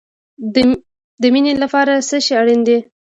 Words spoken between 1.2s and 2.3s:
د مینې لپاره څه